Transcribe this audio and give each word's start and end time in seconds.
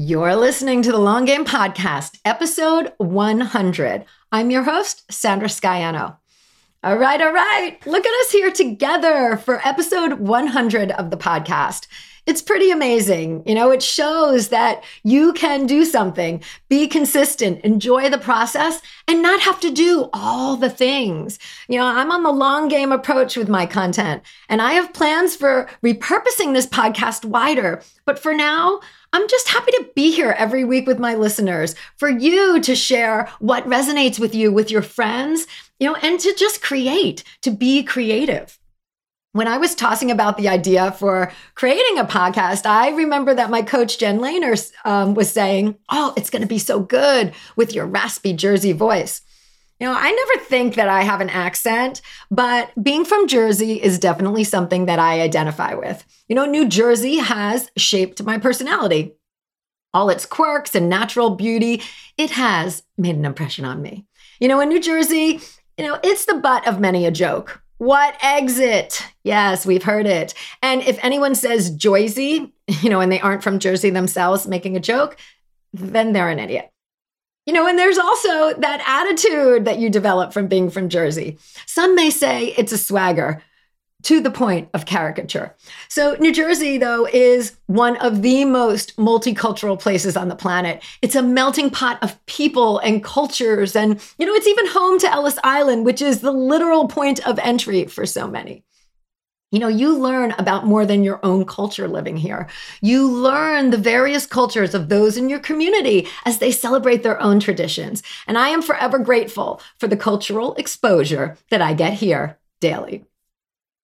You're 0.00 0.36
listening 0.36 0.82
to 0.82 0.92
the 0.92 0.98
Long 0.98 1.24
Game 1.24 1.44
Podcast, 1.44 2.20
episode 2.24 2.92
100. 2.98 4.04
I'm 4.30 4.48
your 4.48 4.62
host, 4.62 5.02
Sandra 5.12 5.48
Scaiano. 5.48 6.18
All 6.84 6.96
right, 6.96 7.20
all 7.20 7.32
right. 7.32 7.84
Look 7.84 8.06
at 8.06 8.20
us 8.20 8.30
here 8.30 8.52
together 8.52 9.36
for 9.36 9.60
episode 9.66 10.20
100 10.20 10.92
of 10.92 11.10
the 11.10 11.16
podcast 11.16 11.88
it's 12.28 12.42
pretty 12.42 12.70
amazing. 12.70 13.42
You 13.46 13.54
know, 13.54 13.70
it 13.70 13.82
shows 13.82 14.48
that 14.48 14.84
you 15.02 15.32
can 15.32 15.64
do 15.64 15.86
something, 15.86 16.42
be 16.68 16.86
consistent, 16.86 17.62
enjoy 17.64 18.10
the 18.10 18.18
process, 18.18 18.82
and 19.08 19.22
not 19.22 19.40
have 19.40 19.58
to 19.60 19.70
do 19.70 20.10
all 20.12 20.54
the 20.54 20.68
things. 20.68 21.38
You 21.68 21.78
know, 21.78 21.86
I'm 21.86 22.12
on 22.12 22.24
the 22.24 22.30
long 22.30 22.68
game 22.68 22.92
approach 22.92 23.34
with 23.34 23.48
my 23.48 23.64
content, 23.64 24.22
and 24.50 24.60
I 24.60 24.72
have 24.72 24.92
plans 24.92 25.36
for 25.36 25.70
repurposing 25.82 26.52
this 26.52 26.66
podcast 26.66 27.24
wider. 27.24 27.82
But 28.04 28.18
for 28.18 28.34
now, 28.34 28.80
I'm 29.12 29.28
just 29.28 29.48
happy 29.48 29.70
to 29.72 29.88
be 29.94 30.12
here 30.12 30.34
every 30.36 30.64
week 30.64 30.86
with 30.86 30.98
my 30.98 31.14
listeners, 31.14 31.74
for 31.96 32.08
you 32.08 32.60
to 32.60 32.76
share 32.76 33.28
what 33.38 33.66
resonates 33.66 34.18
with 34.18 34.34
you 34.34 34.52
with 34.52 34.70
your 34.70 34.82
friends, 34.82 35.46
you 35.78 35.86
know, 35.86 35.96
and 35.96 36.20
to 36.20 36.34
just 36.34 36.62
create, 36.62 37.24
to 37.42 37.50
be 37.50 37.82
creative 37.82 38.58
when 39.32 39.46
I 39.48 39.58
was 39.58 39.74
tossing 39.74 40.10
about 40.10 40.36
the 40.36 40.48
idea 40.48 40.90
for 40.92 41.32
creating 41.54 41.98
a 41.98 42.04
podcast, 42.04 42.66
I 42.66 42.90
remember 42.90 43.34
that 43.34 43.50
my 43.50 43.62
coach, 43.62 43.98
Jen 43.98 44.18
Lehner, 44.18 44.72
um, 44.84 45.14
was 45.14 45.30
saying, 45.30 45.76
Oh, 45.90 46.12
it's 46.16 46.30
going 46.30 46.42
to 46.42 46.48
be 46.48 46.58
so 46.58 46.80
good 46.80 47.32
with 47.54 47.74
your 47.74 47.86
raspy 47.86 48.32
Jersey 48.32 48.72
voice. 48.72 49.20
You 49.80 49.86
know, 49.86 49.94
I 49.96 50.10
never 50.10 50.44
think 50.44 50.74
that 50.74 50.88
I 50.88 51.02
have 51.02 51.20
an 51.20 51.30
accent, 51.30 52.02
but 52.30 52.70
being 52.82 53.04
from 53.04 53.28
Jersey 53.28 53.80
is 53.80 53.98
definitely 53.98 54.42
something 54.42 54.86
that 54.86 54.98
I 54.98 55.20
identify 55.20 55.74
with. 55.74 56.04
You 56.28 56.34
know, 56.34 56.46
New 56.46 56.68
Jersey 56.68 57.18
has 57.18 57.70
shaped 57.76 58.22
my 58.22 58.38
personality. 58.38 59.14
All 59.94 60.10
its 60.10 60.26
quirks 60.26 60.74
and 60.74 60.88
natural 60.88 61.30
beauty, 61.30 61.82
it 62.16 62.30
has 62.30 62.82
made 62.96 63.16
an 63.16 63.24
impression 63.24 63.64
on 63.64 63.80
me. 63.80 64.04
You 64.40 64.48
know, 64.48 64.60
in 64.60 64.68
New 64.68 64.80
Jersey, 64.80 65.40
you 65.76 65.86
know, 65.86 65.98
it's 66.02 66.24
the 66.24 66.34
butt 66.34 66.66
of 66.66 66.80
many 66.80 67.06
a 67.06 67.10
joke. 67.10 67.62
What 67.78 68.16
exit? 68.20 69.06
Yes, 69.22 69.64
we've 69.64 69.84
heard 69.84 70.06
it. 70.06 70.34
And 70.60 70.82
if 70.82 71.02
anyone 71.04 71.36
says 71.36 71.76
Joyzy, 71.76 72.50
you 72.82 72.90
know, 72.90 73.00
and 73.00 73.10
they 73.10 73.20
aren't 73.20 73.44
from 73.44 73.60
Jersey 73.60 73.90
themselves 73.90 74.48
making 74.48 74.76
a 74.76 74.80
joke, 74.80 75.16
then 75.72 76.12
they're 76.12 76.28
an 76.28 76.40
idiot. 76.40 76.70
You 77.48 77.54
know, 77.54 77.66
and 77.66 77.78
there's 77.78 77.96
also 77.96 78.52
that 78.58 78.84
attitude 78.86 79.64
that 79.64 79.78
you 79.78 79.88
develop 79.88 80.34
from 80.34 80.48
being 80.48 80.68
from 80.68 80.90
Jersey. 80.90 81.38
Some 81.64 81.94
may 81.94 82.10
say 82.10 82.48
it's 82.58 82.72
a 82.72 82.76
swagger, 82.76 83.42
to 84.02 84.20
the 84.20 84.30
point 84.30 84.68
of 84.74 84.84
caricature. 84.84 85.56
So, 85.88 86.14
New 86.20 86.32
Jersey, 86.32 86.76
though, 86.76 87.06
is 87.06 87.56
one 87.66 87.96
of 87.96 88.20
the 88.20 88.44
most 88.44 88.96
multicultural 88.98 89.80
places 89.80 90.14
on 90.14 90.28
the 90.28 90.36
planet. 90.36 90.84
It's 91.00 91.16
a 91.16 91.22
melting 91.22 91.70
pot 91.70 91.98
of 92.02 92.24
people 92.26 92.80
and 92.80 93.02
cultures. 93.02 93.74
And, 93.74 93.98
you 94.18 94.26
know, 94.26 94.34
it's 94.34 94.46
even 94.46 94.66
home 94.66 94.98
to 95.00 95.10
Ellis 95.10 95.38
Island, 95.42 95.86
which 95.86 96.02
is 96.02 96.20
the 96.20 96.32
literal 96.32 96.86
point 96.86 97.26
of 97.26 97.38
entry 97.38 97.86
for 97.86 98.04
so 98.04 98.28
many. 98.28 98.62
You 99.50 99.58
know, 99.58 99.68
you 99.68 99.96
learn 99.96 100.32
about 100.32 100.66
more 100.66 100.84
than 100.84 101.02
your 101.02 101.20
own 101.22 101.46
culture 101.46 101.88
living 101.88 102.18
here. 102.18 102.48
You 102.82 103.10
learn 103.10 103.70
the 103.70 103.78
various 103.78 104.26
cultures 104.26 104.74
of 104.74 104.90
those 104.90 105.16
in 105.16 105.30
your 105.30 105.38
community 105.38 106.06
as 106.26 106.38
they 106.38 106.50
celebrate 106.50 107.02
their 107.02 107.20
own 107.22 107.40
traditions. 107.40 108.02
And 108.26 108.36
I 108.36 108.48
am 108.48 108.60
forever 108.60 108.98
grateful 108.98 109.62
for 109.78 109.88
the 109.88 109.96
cultural 109.96 110.54
exposure 110.56 111.38
that 111.50 111.62
I 111.62 111.72
get 111.72 111.94
here 111.94 112.38
daily. 112.60 113.06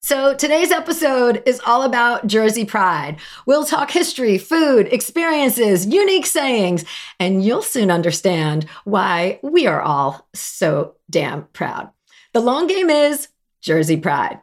So, 0.03 0.35
today's 0.35 0.71
episode 0.71 1.43
is 1.47 1.63
all 1.65 1.83
about 1.83 2.27
Jersey 2.27 2.67
pride. 2.67 3.17
We'll 3.47 3.65
talk 3.65 3.91
history, 3.91 4.37
food, 4.37 4.87
experiences, 4.93 5.87
unique 5.87 6.27
sayings, 6.27 6.85
and 7.19 7.43
you'll 7.43 7.63
soon 7.63 7.91
understand 7.91 8.67
why 8.85 9.41
we 9.43 9.67
are 9.67 9.81
all 9.81 10.29
so 10.35 10.97
damn 11.09 11.45
proud. 11.55 11.91
The 12.35 12.41
long 12.41 12.67
game 12.67 12.91
is 12.91 13.29
Jersey 13.63 13.97
pride. 13.97 14.43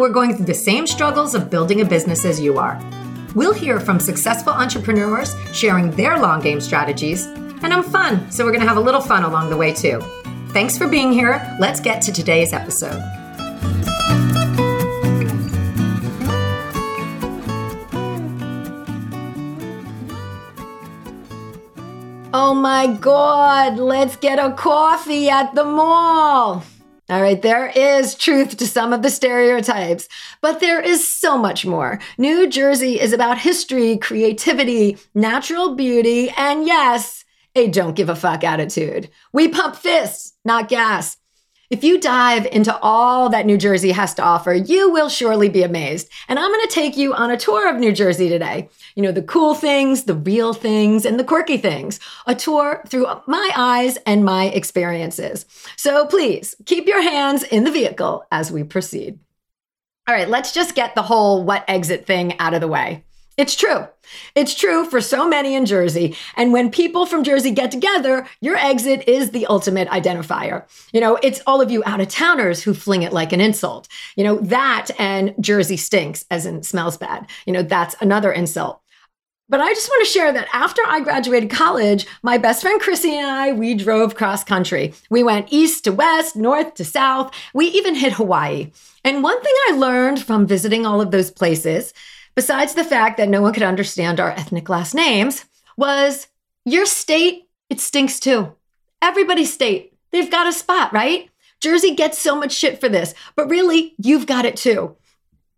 who 0.00 0.06
are 0.06 0.08
going 0.08 0.34
through 0.34 0.46
the 0.46 0.54
same 0.54 0.86
struggles 0.86 1.34
of 1.34 1.50
building 1.50 1.82
a 1.82 1.84
business 1.84 2.24
as 2.24 2.40
you 2.40 2.56
are. 2.56 2.80
We'll 3.34 3.52
hear 3.52 3.78
from 3.78 4.00
successful 4.00 4.50
entrepreneurs 4.50 5.34
sharing 5.52 5.90
their 5.90 6.18
long 6.18 6.40
game 6.40 6.58
strategies. 6.58 7.26
And 7.26 7.66
I'm 7.66 7.82
fun, 7.82 8.30
so 8.30 8.42
we're 8.42 8.50
going 8.50 8.62
to 8.62 8.66
have 8.66 8.78
a 8.78 8.80
little 8.80 9.02
fun 9.02 9.24
along 9.24 9.50
the 9.50 9.58
way 9.58 9.74
too. 9.74 10.00
Thanks 10.52 10.78
for 10.78 10.88
being 10.88 11.12
here. 11.12 11.54
Let's 11.60 11.80
get 11.80 12.00
to 12.00 12.12
today's 12.12 12.54
episode. 12.54 12.98
Oh 22.32 22.54
my 22.54 22.86
God, 22.86 23.76
let's 23.76 24.16
get 24.16 24.38
a 24.38 24.52
coffee 24.52 25.28
at 25.28 25.54
the 25.54 25.64
mall. 25.64 26.64
All 27.10 27.20
right, 27.20 27.42
there 27.42 27.66
is 27.66 28.14
truth 28.14 28.56
to 28.58 28.68
some 28.68 28.92
of 28.92 29.02
the 29.02 29.10
stereotypes, 29.10 30.08
but 30.40 30.60
there 30.60 30.80
is 30.80 31.06
so 31.06 31.36
much 31.36 31.66
more. 31.66 31.98
New 32.18 32.48
Jersey 32.48 33.00
is 33.00 33.12
about 33.12 33.36
history, 33.36 33.98
creativity, 33.98 34.96
natural 35.12 35.74
beauty, 35.74 36.30
and 36.36 36.68
yes, 36.68 37.24
a 37.56 37.66
don't 37.66 37.96
give 37.96 38.08
a 38.08 38.14
fuck 38.14 38.44
attitude. 38.44 39.10
We 39.32 39.48
pump 39.48 39.74
fists, 39.74 40.34
not 40.44 40.68
gas. 40.68 41.16
If 41.70 41.84
you 41.84 42.00
dive 42.00 42.46
into 42.46 42.76
all 42.80 43.28
that 43.28 43.46
New 43.46 43.56
Jersey 43.56 43.92
has 43.92 44.12
to 44.14 44.24
offer, 44.24 44.52
you 44.52 44.90
will 44.90 45.08
surely 45.08 45.48
be 45.48 45.62
amazed. 45.62 46.10
And 46.26 46.36
I'm 46.36 46.50
going 46.50 46.66
to 46.66 46.74
take 46.74 46.96
you 46.96 47.14
on 47.14 47.30
a 47.30 47.36
tour 47.36 47.72
of 47.72 47.78
New 47.78 47.92
Jersey 47.92 48.28
today. 48.28 48.68
You 48.96 49.04
know, 49.04 49.12
the 49.12 49.22
cool 49.22 49.54
things, 49.54 50.02
the 50.02 50.16
real 50.16 50.52
things, 50.52 51.04
and 51.04 51.16
the 51.16 51.22
quirky 51.22 51.58
things. 51.58 52.00
A 52.26 52.34
tour 52.34 52.82
through 52.88 53.06
my 53.28 53.52
eyes 53.54 53.98
and 53.98 54.24
my 54.24 54.46
experiences. 54.46 55.46
So 55.76 56.06
please 56.06 56.56
keep 56.66 56.88
your 56.88 57.02
hands 57.02 57.44
in 57.44 57.62
the 57.62 57.70
vehicle 57.70 58.24
as 58.32 58.50
we 58.50 58.64
proceed. 58.64 59.20
All 60.08 60.14
right, 60.16 60.28
let's 60.28 60.52
just 60.52 60.74
get 60.74 60.96
the 60.96 61.02
whole 61.02 61.44
what 61.44 61.64
exit 61.68 62.04
thing 62.04 62.36
out 62.40 62.52
of 62.52 62.60
the 62.60 62.66
way. 62.66 63.04
It's 63.36 63.56
true. 63.56 63.86
It's 64.34 64.54
true 64.54 64.84
for 64.84 65.00
so 65.00 65.26
many 65.26 65.54
in 65.54 65.64
Jersey. 65.64 66.16
And 66.36 66.52
when 66.52 66.70
people 66.70 67.06
from 67.06 67.24
Jersey 67.24 67.50
get 67.52 67.70
together, 67.70 68.26
your 68.40 68.56
exit 68.56 69.08
is 69.08 69.30
the 69.30 69.46
ultimate 69.46 69.88
identifier. 69.88 70.64
You 70.92 71.00
know, 71.00 71.18
it's 71.22 71.40
all 71.46 71.60
of 71.60 71.70
you 71.70 71.82
out 71.86 72.00
of 72.00 72.08
towners 72.08 72.62
who 72.62 72.74
fling 72.74 73.02
it 73.02 73.12
like 73.12 73.32
an 73.32 73.40
insult. 73.40 73.88
You 74.16 74.24
know, 74.24 74.38
that 74.40 74.88
and 74.98 75.34
Jersey 75.40 75.76
stinks, 75.76 76.24
as 76.30 76.44
in 76.44 76.62
smells 76.62 76.96
bad. 76.96 77.28
You 77.46 77.52
know, 77.52 77.62
that's 77.62 77.94
another 78.00 78.32
insult. 78.32 78.82
But 79.48 79.60
I 79.60 79.74
just 79.74 79.88
want 79.88 80.06
to 80.06 80.12
share 80.12 80.32
that 80.32 80.46
after 80.52 80.80
I 80.86 81.00
graduated 81.00 81.50
college, 81.50 82.06
my 82.22 82.38
best 82.38 82.62
friend 82.62 82.80
Chrissy 82.80 83.16
and 83.16 83.26
I, 83.28 83.50
we 83.50 83.74
drove 83.74 84.14
cross 84.14 84.44
country. 84.44 84.94
We 85.10 85.24
went 85.24 85.52
east 85.52 85.84
to 85.84 85.92
west, 85.92 86.36
north 86.36 86.74
to 86.74 86.84
south. 86.84 87.34
We 87.52 87.66
even 87.66 87.96
hit 87.96 88.12
Hawaii. 88.12 88.70
And 89.04 89.24
one 89.24 89.42
thing 89.42 89.54
I 89.68 89.72
learned 89.76 90.22
from 90.22 90.46
visiting 90.46 90.86
all 90.86 91.00
of 91.00 91.10
those 91.10 91.32
places 91.32 91.92
besides 92.34 92.74
the 92.74 92.84
fact 92.84 93.16
that 93.16 93.28
no 93.28 93.42
one 93.42 93.52
could 93.52 93.62
understand 93.62 94.20
our 94.20 94.30
ethnic 94.30 94.68
last 94.68 94.94
names, 94.94 95.44
was 95.76 96.28
your 96.64 96.86
state, 96.86 97.48
it 97.68 97.80
stinks 97.80 98.20
too. 98.20 98.54
Everybody's 99.02 99.52
state, 99.52 99.94
they've 100.10 100.30
got 100.30 100.46
a 100.46 100.52
spot, 100.52 100.92
right? 100.92 101.30
Jersey 101.60 101.94
gets 101.94 102.18
so 102.18 102.34
much 102.34 102.52
shit 102.52 102.80
for 102.80 102.88
this, 102.88 103.14
but 103.36 103.48
really, 103.48 103.94
you've 103.98 104.26
got 104.26 104.44
it 104.44 104.56
too. 104.56 104.96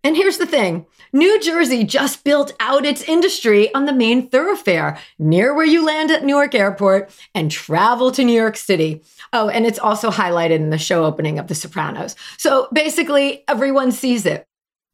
And 0.05 0.17
here's 0.17 0.39
the 0.39 0.47
thing 0.47 0.87
New 1.13 1.41
Jersey 1.41 1.85
just 1.85 2.25
built 2.25 2.55
out 2.59 2.85
its 2.85 3.03
industry 3.03 3.73
on 3.75 3.85
the 3.85 3.93
main 3.93 4.29
thoroughfare 4.29 4.99
near 5.19 5.55
where 5.55 5.67
you 5.67 5.85
land 5.85 6.11
at 6.11 6.25
Newark 6.25 6.55
Airport 6.55 7.11
and 7.35 7.51
travel 7.51 8.11
to 8.13 8.25
New 8.25 8.33
York 8.33 8.57
City. 8.57 9.03
Oh, 9.33 9.49
and 9.49 9.67
it's 9.67 9.79
also 9.79 10.11
highlighted 10.11 10.57
in 10.57 10.71
the 10.71 10.79
show 10.79 11.05
opening 11.05 11.39
of 11.39 11.47
The 11.47 11.55
Sopranos. 11.55 12.17
So 12.39 12.69
basically, 12.73 13.45
everyone 13.47 13.93
sees 13.93 14.27
it. 14.27 14.47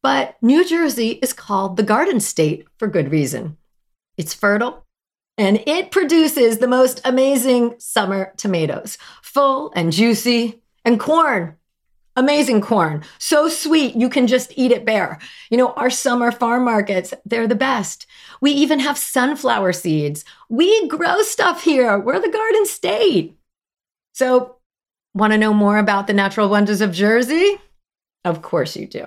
But 0.02 0.36
New 0.42 0.66
Jersey 0.66 1.18
is 1.22 1.32
called 1.32 1.76
the 1.76 1.82
Garden 1.82 2.20
State 2.20 2.66
for 2.78 2.88
good 2.88 3.10
reason. 3.10 3.56
It's 4.16 4.34
fertile 4.34 4.84
and 5.38 5.62
it 5.66 5.92
produces 5.92 6.58
the 6.58 6.66
most 6.66 7.00
amazing 7.04 7.76
summer 7.78 8.32
tomatoes, 8.36 8.98
full 9.22 9.72
and 9.74 9.92
juicy, 9.92 10.60
and 10.84 10.98
corn. 10.98 11.56
Amazing 12.16 12.60
corn. 12.60 13.04
So 13.20 13.48
sweet, 13.48 13.94
you 13.94 14.08
can 14.08 14.26
just 14.26 14.52
eat 14.56 14.72
it 14.72 14.84
bare. 14.84 15.20
You 15.50 15.56
know, 15.56 15.72
our 15.74 15.90
summer 15.90 16.32
farm 16.32 16.64
markets, 16.64 17.14
they're 17.24 17.46
the 17.46 17.54
best. 17.54 18.06
We 18.40 18.50
even 18.50 18.80
have 18.80 18.98
sunflower 18.98 19.74
seeds. 19.74 20.24
We 20.48 20.88
grow 20.88 21.22
stuff 21.22 21.62
here. 21.62 21.96
We're 21.96 22.18
the 22.18 22.28
Garden 22.28 22.66
State. 22.66 23.36
So, 24.14 24.56
want 25.14 25.32
to 25.32 25.38
know 25.38 25.54
more 25.54 25.78
about 25.78 26.08
the 26.08 26.12
natural 26.12 26.48
wonders 26.48 26.80
of 26.80 26.90
Jersey? 26.90 27.58
Of 28.24 28.42
course 28.42 28.74
you 28.76 28.88
do. 28.88 29.06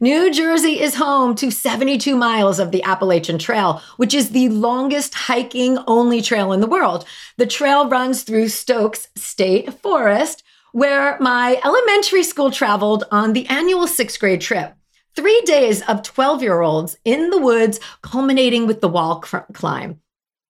New 0.00 0.32
Jersey 0.32 0.80
is 0.80 0.94
home 0.94 1.34
to 1.34 1.50
72 1.50 2.14
miles 2.14 2.60
of 2.60 2.70
the 2.70 2.82
Appalachian 2.84 3.38
Trail, 3.38 3.82
which 3.96 4.14
is 4.14 4.30
the 4.30 4.48
longest 4.48 5.12
hiking 5.14 5.78
only 5.86 6.22
trail 6.22 6.52
in 6.52 6.60
the 6.60 6.68
world. 6.68 7.04
The 7.36 7.46
trail 7.46 7.88
runs 7.88 8.22
through 8.22 8.48
Stokes 8.48 9.08
State 9.16 9.74
Forest, 9.74 10.44
where 10.72 11.18
my 11.18 11.60
elementary 11.64 12.22
school 12.22 12.50
traveled 12.50 13.04
on 13.10 13.32
the 13.32 13.46
annual 13.48 13.86
sixth 13.86 14.20
grade 14.20 14.40
trip. 14.40 14.74
Three 15.16 15.40
days 15.42 15.82
of 15.82 16.04
12 16.04 16.42
year 16.42 16.60
olds 16.60 16.96
in 17.04 17.30
the 17.30 17.40
woods, 17.40 17.80
culminating 18.02 18.68
with 18.68 18.80
the 18.80 18.88
wall 18.88 19.20
climb, 19.52 20.00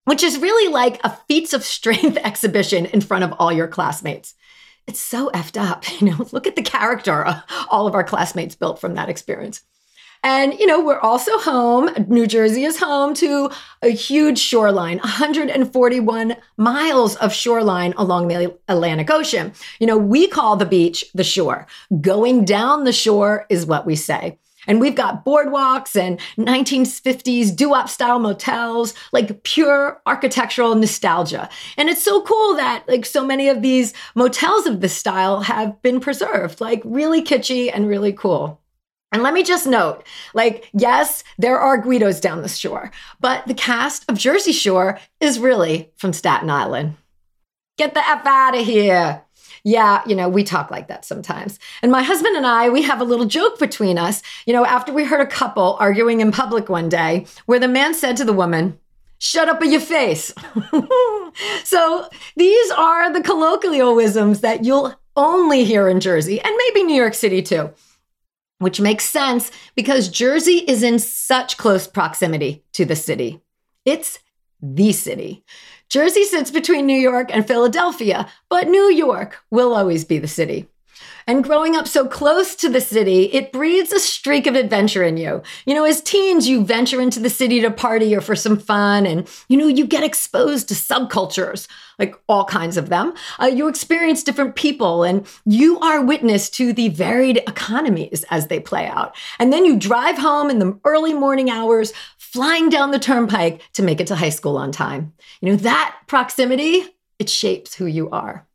which 0.04 0.22
is 0.22 0.38
really 0.38 0.70
like 0.70 1.00
a 1.04 1.16
feats 1.26 1.54
of 1.54 1.64
strength 1.64 2.18
exhibition 2.22 2.84
in 2.84 3.00
front 3.00 3.24
of 3.24 3.32
all 3.38 3.50
your 3.50 3.68
classmates. 3.68 4.34
It's 4.88 5.00
so 5.00 5.30
effed 5.34 5.60
up. 5.60 5.84
You 6.00 6.10
know, 6.10 6.28
look 6.32 6.46
at 6.46 6.56
the 6.56 6.62
character 6.62 7.42
all 7.70 7.86
of 7.86 7.94
our 7.94 8.04
classmates 8.04 8.54
built 8.54 8.80
from 8.80 8.94
that 8.94 9.08
experience. 9.08 9.62
And, 10.24 10.54
you 10.58 10.66
know, 10.66 10.84
we're 10.84 10.98
also 10.98 11.38
home, 11.38 11.90
New 12.08 12.26
Jersey 12.26 12.64
is 12.64 12.78
home 12.78 13.14
to 13.14 13.50
a 13.82 13.90
huge 13.90 14.38
shoreline, 14.38 14.98
141 14.98 16.36
miles 16.56 17.14
of 17.16 17.32
shoreline 17.32 17.94
along 17.96 18.28
the 18.28 18.56
Atlantic 18.68 19.10
Ocean. 19.10 19.52
You 19.78 19.86
know, 19.86 19.98
we 19.98 20.26
call 20.26 20.56
the 20.56 20.66
beach 20.66 21.04
the 21.14 21.24
shore. 21.24 21.66
Going 22.00 22.44
down 22.44 22.84
the 22.84 22.92
shore 22.92 23.46
is 23.48 23.66
what 23.66 23.86
we 23.86 23.94
say. 23.94 24.38
And 24.68 24.80
we've 24.80 24.94
got 24.94 25.24
boardwalks 25.24 25.96
and 25.96 26.20
1950s 26.38 27.56
doo-wop 27.56 27.88
style 27.88 28.20
motels, 28.20 28.94
like 29.12 29.42
pure 29.42 30.00
architectural 30.06 30.76
nostalgia. 30.76 31.48
And 31.76 31.88
it's 31.88 32.04
so 32.04 32.22
cool 32.22 32.54
that 32.56 32.84
like 32.86 33.04
so 33.06 33.26
many 33.26 33.48
of 33.48 33.62
these 33.62 33.94
motels 34.14 34.66
of 34.66 34.80
this 34.80 34.94
style 34.94 35.40
have 35.40 35.82
been 35.82 35.98
preserved, 35.98 36.60
like 36.60 36.82
really 36.84 37.22
kitschy 37.22 37.70
and 37.74 37.88
really 37.88 38.12
cool. 38.12 38.60
And 39.10 39.22
let 39.22 39.32
me 39.32 39.42
just 39.42 39.66
note, 39.66 40.04
like, 40.34 40.68
yes, 40.74 41.24
there 41.38 41.58
are 41.58 41.80
Guidos 41.80 42.20
down 42.20 42.42
the 42.42 42.48
shore, 42.48 42.90
but 43.20 43.46
the 43.46 43.54
cast 43.54 44.04
of 44.10 44.18
Jersey 44.18 44.52
Shore 44.52 44.98
is 45.18 45.38
really 45.38 45.90
from 45.96 46.12
Staten 46.12 46.50
Island. 46.50 46.94
Get 47.78 47.94
the 47.94 48.06
F 48.06 48.26
out 48.26 48.54
of 48.54 48.66
here. 48.66 49.22
Yeah, 49.64 50.02
you 50.06 50.14
know, 50.14 50.28
we 50.28 50.44
talk 50.44 50.70
like 50.70 50.88
that 50.88 51.04
sometimes. 51.04 51.58
And 51.82 51.92
my 51.92 52.02
husband 52.02 52.36
and 52.36 52.46
I, 52.46 52.68
we 52.68 52.82
have 52.82 53.00
a 53.00 53.04
little 53.04 53.26
joke 53.26 53.58
between 53.58 53.98
us, 53.98 54.22
you 54.46 54.52
know, 54.52 54.64
after 54.64 54.92
we 54.92 55.04
heard 55.04 55.20
a 55.20 55.26
couple 55.26 55.76
arguing 55.80 56.20
in 56.20 56.32
public 56.32 56.68
one 56.68 56.88
day 56.88 57.26
where 57.46 57.60
the 57.60 57.68
man 57.68 57.94
said 57.94 58.16
to 58.18 58.24
the 58.24 58.32
woman, 58.32 58.78
Shut 59.20 59.48
up 59.48 59.60
in 59.64 59.72
your 59.72 59.80
face. 59.80 60.32
so 61.64 62.08
these 62.36 62.70
are 62.70 63.12
the 63.12 63.20
colloquialisms 63.20 64.42
that 64.42 64.64
you'll 64.64 64.94
only 65.16 65.64
hear 65.64 65.88
in 65.88 65.98
Jersey 65.98 66.40
and 66.40 66.54
maybe 66.56 66.84
New 66.84 66.94
York 66.94 67.14
City 67.14 67.42
too 67.42 67.74
which 68.58 68.80
makes 68.80 69.04
sense 69.04 69.50
because 69.74 70.08
Jersey 70.08 70.64
is 70.66 70.82
in 70.82 70.98
such 70.98 71.56
close 71.56 71.86
proximity 71.86 72.64
to 72.72 72.84
the 72.84 72.96
city. 72.96 73.40
It's 73.84 74.18
the 74.60 74.92
city. 74.92 75.44
Jersey 75.88 76.24
sits 76.24 76.50
between 76.50 76.86
New 76.86 76.98
York 76.98 77.30
and 77.32 77.46
Philadelphia, 77.46 78.28
but 78.50 78.68
New 78.68 78.90
York 78.90 79.38
will 79.50 79.74
always 79.74 80.04
be 80.04 80.18
the 80.18 80.28
city. 80.28 80.68
And 81.26 81.44
growing 81.44 81.76
up 81.76 81.86
so 81.86 82.06
close 82.06 82.54
to 82.56 82.70
the 82.70 82.80
city, 82.80 83.24
it 83.24 83.52
breeds 83.52 83.92
a 83.92 84.00
streak 84.00 84.46
of 84.46 84.54
adventure 84.54 85.02
in 85.02 85.18
you. 85.18 85.42
You 85.66 85.74
know, 85.74 85.84
as 85.84 86.00
teens, 86.00 86.48
you 86.48 86.64
venture 86.64 87.02
into 87.02 87.20
the 87.20 87.28
city 87.28 87.60
to 87.60 87.70
party 87.70 88.16
or 88.16 88.22
for 88.22 88.34
some 88.34 88.58
fun, 88.58 89.04
and, 89.04 89.28
you 89.46 89.58
know, 89.58 89.66
you 89.66 89.86
get 89.86 90.02
exposed 90.02 90.68
to 90.68 90.74
subcultures, 90.74 91.68
like 91.98 92.14
all 92.28 92.46
kinds 92.46 92.78
of 92.78 92.88
them. 92.88 93.12
Uh, 93.38 93.44
you 93.44 93.68
experience 93.68 94.22
different 94.22 94.56
people, 94.56 95.04
and 95.04 95.26
you 95.44 95.78
are 95.80 96.02
witness 96.02 96.48
to 96.48 96.72
the 96.72 96.88
varied 96.88 97.36
economies 97.46 98.24
as 98.30 98.46
they 98.46 98.58
play 98.58 98.86
out. 98.86 99.14
And 99.38 99.52
then 99.52 99.66
you 99.66 99.76
drive 99.76 100.16
home 100.16 100.48
in 100.48 100.60
the 100.60 100.80
early 100.86 101.12
morning 101.12 101.50
hours, 101.50 101.92
flying 102.32 102.68
down 102.68 102.90
the 102.90 102.98
turnpike 102.98 103.62
to 103.72 103.82
make 103.82 104.00
it 104.00 104.06
to 104.08 104.16
high 104.16 104.28
school 104.28 104.56
on 104.56 104.70
time. 104.70 105.12
You 105.40 105.50
know, 105.50 105.56
that 105.56 105.96
proximity, 106.06 106.84
it 107.18 107.30
shapes 107.30 107.74
who 107.74 107.86
you 107.86 108.10
are. 108.10 108.46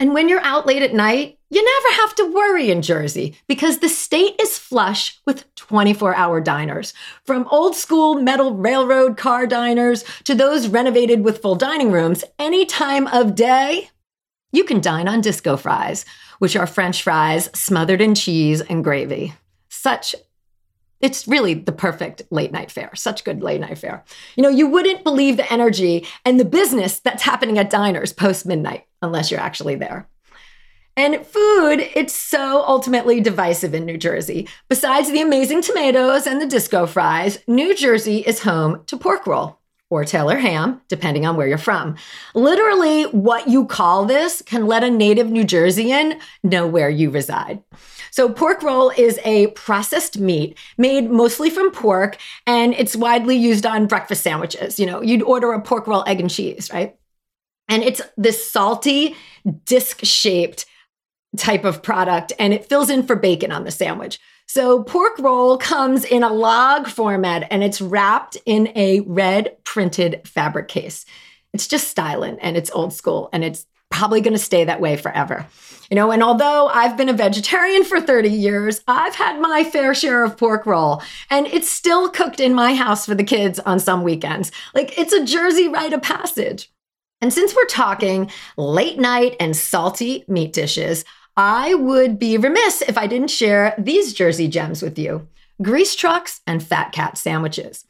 And 0.00 0.12
when 0.12 0.28
you're 0.28 0.40
out 0.40 0.66
late 0.66 0.82
at 0.82 0.94
night, 0.94 1.38
you 1.50 1.62
never 1.62 2.02
have 2.02 2.14
to 2.16 2.32
worry 2.32 2.70
in 2.70 2.82
Jersey 2.82 3.36
because 3.46 3.78
the 3.78 3.88
state 3.88 4.34
is 4.40 4.58
flush 4.58 5.20
with 5.24 5.54
24 5.54 6.16
hour 6.16 6.40
diners. 6.40 6.92
From 7.24 7.46
old 7.50 7.76
school 7.76 8.14
metal 8.14 8.54
railroad 8.54 9.16
car 9.16 9.46
diners 9.46 10.04
to 10.24 10.34
those 10.34 10.66
renovated 10.66 11.24
with 11.24 11.40
full 11.40 11.54
dining 11.54 11.92
rooms, 11.92 12.24
any 12.38 12.66
time 12.66 13.06
of 13.08 13.36
day, 13.36 13.88
you 14.50 14.64
can 14.64 14.80
dine 14.80 15.08
on 15.08 15.20
disco 15.20 15.56
fries, 15.56 16.04
which 16.38 16.56
are 16.56 16.66
French 16.66 17.02
fries 17.02 17.48
smothered 17.54 18.00
in 18.00 18.14
cheese 18.14 18.60
and 18.62 18.82
gravy. 18.82 19.34
Such 19.68 20.14
it's 21.00 21.28
really 21.28 21.54
the 21.54 21.72
perfect 21.72 22.22
late 22.30 22.52
night 22.52 22.70
fare, 22.70 22.92
such 22.94 23.24
good 23.24 23.42
late 23.42 23.60
night 23.60 23.78
fare. 23.78 24.04
You 24.36 24.42
know, 24.42 24.48
you 24.48 24.66
wouldn't 24.66 25.04
believe 25.04 25.36
the 25.36 25.52
energy 25.52 26.06
and 26.24 26.40
the 26.40 26.44
business 26.44 27.00
that's 27.00 27.22
happening 27.22 27.58
at 27.58 27.70
diners 27.70 28.12
post 28.12 28.46
midnight 28.46 28.86
unless 29.02 29.30
you're 29.30 29.40
actually 29.40 29.74
there. 29.74 30.08
And 30.96 31.26
food, 31.26 31.80
it's 31.94 32.14
so 32.14 32.64
ultimately 32.66 33.20
divisive 33.20 33.74
in 33.74 33.84
New 33.84 33.98
Jersey. 33.98 34.48
Besides 34.68 35.10
the 35.10 35.20
amazing 35.20 35.62
tomatoes 35.62 36.26
and 36.26 36.40
the 36.40 36.46
disco 36.46 36.86
fries, 36.86 37.38
New 37.48 37.74
Jersey 37.74 38.18
is 38.18 38.42
home 38.42 38.84
to 38.86 38.96
pork 38.96 39.26
roll 39.26 39.58
or 39.94 40.04
Taylor 40.04 40.36
ham, 40.36 40.80
depending 40.88 41.24
on 41.24 41.36
where 41.36 41.46
you're 41.46 41.56
from. 41.56 41.94
Literally, 42.34 43.04
what 43.04 43.46
you 43.46 43.64
call 43.64 44.04
this 44.04 44.42
can 44.42 44.66
let 44.66 44.82
a 44.82 44.90
native 44.90 45.30
New 45.30 45.44
Jerseyan 45.44 46.20
know 46.42 46.66
where 46.66 46.90
you 46.90 47.10
reside. 47.10 47.62
So, 48.10 48.28
pork 48.28 48.64
roll 48.64 48.90
is 48.90 49.20
a 49.24 49.46
processed 49.48 50.18
meat 50.18 50.58
made 50.76 51.10
mostly 51.10 51.48
from 51.48 51.70
pork, 51.70 52.16
and 52.44 52.74
it's 52.74 52.96
widely 52.96 53.36
used 53.36 53.64
on 53.64 53.86
breakfast 53.86 54.22
sandwiches. 54.22 54.80
You 54.80 54.86
know, 54.86 55.00
you'd 55.00 55.22
order 55.22 55.52
a 55.52 55.60
pork 55.60 55.86
roll, 55.86 56.02
egg, 56.08 56.18
and 56.18 56.30
cheese, 56.30 56.72
right? 56.72 56.96
And 57.68 57.84
it's 57.84 58.02
this 58.16 58.50
salty, 58.50 59.14
disc 59.64 60.00
shaped 60.02 60.66
type 61.36 61.64
of 61.64 61.84
product, 61.84 62.32
and 62.38 62.52
it 62.52 62.68
fills 62.68 62.90
in 62.90 63.06
for 63.06 63.14
bacon 63.14 63.52
on 63.52 63.62
the 63.62 63.70
sandwich. 63.70 64.18
So, 64.46 64.82
pork 64.82 65.18
roll 65.18 65.56
comes 65.56 66.04
in 66.04 66.22
a 66.22 66.32
log 66.32 66.86
format 66.86 67.48
and 67.50 67.64
it's 67.64 67.80
wrapped 67.80 68.36
in 68.46 68.70
a 68.76 69.00
red 69.00 69.56
printed 69.64 70.20
fabric 70.26 70.68
case. 70.68 71.06
It's 71.52 71.66
just 71.66 71.88
styling 71.88 72.38
and 72.40 72.56
it's 72.56 72.70
old 72.70 72.92
school 72.92 73.30
and 73.32 73.42
it's 73.42 73.66
probably 73.90 74.20
going 74.20 74.34
to 74.34 74.38
stay 74.38 74.64
that 74.64 74.80
way 74.80 74.96
forever. 74.96 75.46
You 75.90 75.94
know, 75.94 76.10
and 76.10 76.22
although 76.22 76.66
I've 76.66 76.96
been 76.96 77.08
a 77.08 77.14
vegetarian 77.14 77.84
for 77.84 78.00
30 78.00 78.28
years, 78.28 78.80
I've 78.88 79.14
had 79.14 79.40
my 79.40 79.62
fair 79.62 79.94
share 79.94 80.24
of 80.24 80.36
pork 80.36 80.66
roll, 80.66 81.02
and 81.30 81.46
it's 81.46 81.70
still 81.70 82.08
cooked 82.08 82.40
in 82.40 82.54
my 82.54 82.74
house 82.74 83.06
for 83.06 83.14
the 83.14 83.22
kids 83.22 83.60
on 83.60 83.78
some 83.78 84.02
weekends. 84.02 84.50
Like 84.74 84.98
it's 84.98 85.12
a 85.12 85.24
Jersey 85.24 85.68
rite 85.68 85.92
of 85.92 86.02
passage. 86.02 86.72
And 87.20 87.32
since 87.32 87.54
we're 87.54 87.66
talking 87.66 88.30
late 88.56 88.98
night 88.98 89.36
and 89.38 89.56
salty 89.56 90.24
meat 90.26 90.52
dishes, 90.52 91.04
I 91.36 91.74
would 91.74 92.18
be 92.18 92.36
remiss 92.38 92.82
if 92.82 92.96
I 92.96 93.06
didn't 93.06 93.30
share 93.30 93.74
these 93.76 94.14
Jersey 94.14 94.48
gems 94.48 94.82
with 94.82 94.98
you 94.98 95.28
grease 95.62 95.94
trucks 95.94 96.40
and 96.46 96.62
fat 96.62 96.92
cat 96.92 97.16
sandwiches. 97.16 97.84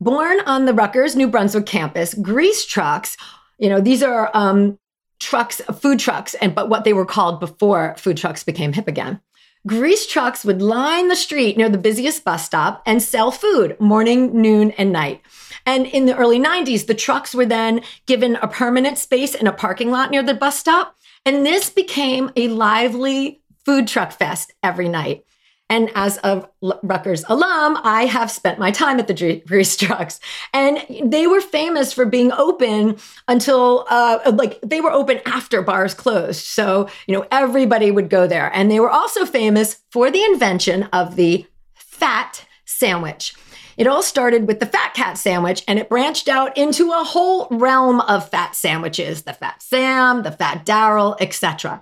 Born 0.00 0.40
on 0.46 0.64
the 0.64 0.72
Rutgers, 0.72 1.14
New 1.14 1.28
Brunswick 1.28 1.66
campus, 1.66 2.14
grease 2.14 2.64
trucks, 2.64 3.16
you 3.58 3.68
know, 3.68 3.80
these 3.80 4.02
are 4.02 4.30
um, 4.32 4.78
trucks, 5.18 5.60
food 5.80 5.98
trucks, 5.98 6.34
and 6.34 6.54
but 6.54 6.70
what 6.70 6.84
they 6.84 6.94
were 6.94 7.04
called 7.04 7.38
before 7.38 7.94
food 7.98 8.16
trucks 8.16 8.42
became 8.42 8.72
hip 8.72 8.88
again. 8.88 9.20
Grease 9.66 10.06
trucks 10.06 10.42
would 10.42 10.62
line 10.62 11.08
the 11.08 11.16
street 11.16 11.58
near 11.58 11.68
the 11.68 11.76
busiest 11.76 12.24
bus 12.24 12.46
stop 12.46 12.82
and 12.86 13.02
sell 13.02 13.30
food 13.30 13.78
morning, 13.78 14.40
noon, 14.40 14.70
and 14.72 14.90
night. 14.90 15.20
And 15.66 15.86
in 15.86 16.06
the 16.06 16.16
early 16.16 16.40
90s, 16.40 16.86
the 16.86 16.94
trucks 16.94 17.34
were 17.34 17.44
then 17.44 17.82
given 18.06 18.36
a 18.36 18.48
permanent 18.48 18.96
space 18.96 19.34
in 19.34 19.46
a 19.46 19.52
parking 19.52 19.90
lot 19.90 20.10
near 20.10 20.22
the 20.22 20.32
bus 20.32 20.58
stop. 20.58 20.96
And 21.24 21.44
this 21.44 21.70
became 21.70 22.30
a 22.36 22.48
lively 22.48 23.42
food 23.64 23.86
truck 23.86 24.12
fest 24.12 24.52
every 24.62 24.88
night. 24.88 25.24
And 25.68 25.88
as 25.94 26.18
a 26.24 26.48
Rutgers 26.82 27.24
alum, 27.28 27.78
I 27.84 28.06
have 28.06 28.28
spent 28.28 28.58
my 28.58 28.72
time 28.72 28.98
at 28.98 29.06
the 29.06 29.42
grease 29.46 29.76
trucks, 29.76 30.18
and 30.52 30.84
they 31.04 31.28
were 31.28 31.40
famous 31.40 31.92
for 31.92 32.04
being 32.04 32.32
open 32.32 32.96
until 33.28 33.86
uh, 33.88 34.32
like 34.34 34.60
they 34.62 34.80
were 34.80 34.90
open 34.90 35.20
after 35.26 35.62
bars 35.62 35.94
closed. 35.94 36.44
So 36.44 36.88
you 37.06 37.14
know 37.14 37.24
everybody 37.30 37.92
would 37.92 38.10
go 38.10 38.26
there, 38.26 38.50
and 38.52 38.68
they 38.68 38.80
were 38.80 38.90
also 38.90 39.24
famous 39.24 39.80
for 39.92 40.10
the 40.10 40.24
invention 40.24 40.88
of 40.92 41.14
the 41.14 41.46
fat 41.74 42.44
sandwich. 42.64 43.34
It 43.80 43.86
all 43.86 44.02
started 44.02 44.46
with 44.46 44.60
the 44.60 44.66
Fat 44.66 44.92
Cat 44.92 45.16
sandwich 45.16 45.64
and 45.66 45.78
it 45.78 45.88
branched 45.88 46.28
out 46.28 46.54
into 46.58 46.92
a 46.92 47.02
whole 47.02 47.48
realm 47.50 48.02
of 48.02 48.28
fat 48.28 48.54
sandwiches 48.54 49.22
the 49.22 49.32
Fat 49.32 49.62
Sam, 49.62 50.22
the 50.22 50.32
Fat 50.32 50.66
Darrell, 50.66 51.16
etc. 51.18 51.80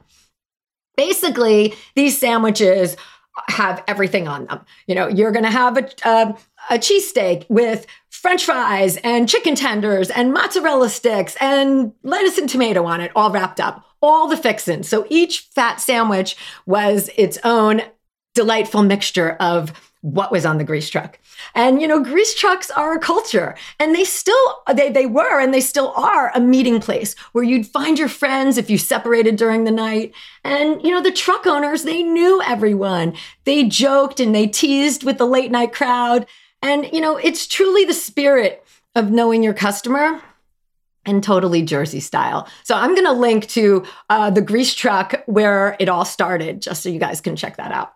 Basically, 0.97 1.75
these 1.97 2.17
sandwiches 2.17 2.97
have 3.49 3.83
everything 3.89 4.29
on 4.29 4.47
them. 4.47 4.65
You 4.87 4.95
know, 4.95 5.09
you're 5.09 5.33
going 5.33 5.45
to 5.45 5.51
have 5.51 5.77
a, 5.77 5.89
a, 6.05 6.37
a 6.71 6.79
cheesesteak 6.79 7.47
with 7.49 7.85
french 8.11 8.45
fries 8.45 8.97
and 8.99 9.29
chicken 9.29 9.57
tenders 9.57 10.09
and 10.09 10.33
mozzarella 10.33 10.91
sticks 10.91 11.37
and 11.41 11.93
lettuce 12.05 12.39
and 12.39 12.49
tomato 12.49 12.85
on 12.85 13.01
it, 13.01 13.11
all 13.17 13.33
wrapped 13.33 13.59
up, 13.59 13.85
all 14.01 14.29
the 14.29 14.37
fixins. 14.37 14.89
So 14.89 15.05
each 15.11 15.49
fat 15.53 15.81
sandwich 15.81 16.37
was 16.65 17.11
its 17.17 17.39
own 17.43 17.83
delightful 18.37 18.85
mixture 18.85 19.33
of 19.41 19.73
what 20.01 20.31
was 20.31 20.47
on 20.47 20.59
the 20.59 20.65
grease 20.65 20.89
truck. 20.89 21.19
And 21.55 21.81
you 21.83 21.89
know, 21.89 22.03
grease 22.03 22.35
trucks 22.35 22.71
are 22.71 22.95
a 22.95 23.01
culture 23.01 23.57
and 23.81 23.95
they 23.95 24.05
still 24.05 24.63
they 24.73 24.91
they 24.91 25.07
were 25.07 25.41
and 25.41 25.53
they 25.53 25.61
still 25.61 25.93
are 25.97 26.31
a 26.35 26.41
meeting 26.41 26.81
place 26.81 27.15
where 27.33 27.45
you'd 27.45 27.67
find 27.67 27.99
your 27.99 28.09
friends 28.09 28.59
if 28.59 28.71
you 28.71 28.79
separated 28.79 29.37
during 29.37 29.65
the 29.65 29.71
night. 29.71 30.13
And 30.45 30.83
you 30.83 30.91
know, 30.91 31.03
the 31.03 31.11
truck 31.11 31.47
owners, 31.47 31.83
they 31.83 32.03
knew 32.03 32.41
everyone. 32.43 33.15
They 33.45 33.65
joked 33.65 34.21
and 34.21 34.35
they 34.35 34.47
teased 34.47 35.03
with 35.03 35.19
the 35.19 35.27
late 35.27 35.51
night 35.51 35.73
crowd. 35.73 36.27
And 36.63 36.89
you 36.93 37.01
know, 37.01 37.17
it's 37.17 37.47
truly 37.47 37.85
the 37.85 37.95
spirit 37.95 38.65
of 38.95 39.11
knowing 39.11 39.43
your 39.43 39.55
customer 39.55 40.23
and 41.05 41.25
totally 41.25 41.63
Jersey 41.63 42.01
style. 42.01 42.49
So 42.65 42.75
I'm 42.75 42.95
going 42.95 43.07
to 43.07 43.13
link 43.13 43.49
to 43.49 43.85
uh, 44.11 44.31
the 44.31 44.43
grease 44.43 44.75
truck 44.75 45.23
where 45.27 45.77
it 45.81 45.89
all 45.89 46.05
started, 46.05 46.61
just 46.61 46.83
so 46.83 46.89
you 46.89 46.99
guys 46.99 47.21
can 47.21 47.35
check 47.35 47.57
that 47.57 47.73
out. 47.73 47.95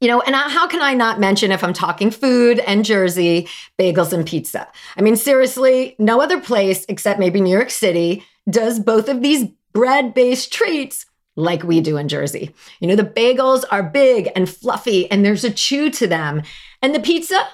You 0.00 0.08
know, 0.08 0.20
and 0.20 0.34
how 0.34 0.66
can 0.66 0.82
I 0.82 0.92
not 0.92 1.20
mention 1.20 1.50
if 1.50 1.64
I'm 1.64 1.72
talking 1.72 2.10
food 2.10 2.58
and 2.60 2.84
Jersey, 2.84 3.48
bagels 3.78 4.12
and 4.12 4.26
pizza? 4.26 4.68
I 4.96 5.00
mean, 5.00 5.16
seriously, 5.16 5.96
no 5.98 6.20
other 6.20 6.38
place 6.38 6.84
except 6.88 7.18
maybe 7.18 7.40
New 7.40 7.52
York 7.52 7.70
City 7.70 8.22
does 8.48 8.78
both 8.78 9.08
of 9.08 9.22
these 9.22 9.48
bread 9.72 10.12
based 10.12 10.52
treats 10.52 11.06
like 11.34 11.62
we 11.62 11.80
do 11.80 11.96
in 11.96 12.08
Jersey. 12.08 12.54
You 12.80 12.88
know, 12.88 12.96
the 12.96 13.04
bagels 13.04 13.64
are 13.70 13.82
big 13.82 14.30
and 14.36 14.48
fluffy 14.48 15.10
and 15.10 15.24
there's 15.24 15.44
a 15.44 15.50
chew 15.50 15.90
to 15.92 16.06
them. 16.06 16.42
And 16.82 16.94
the 16.94 17.00
pizza, 17.00 17.46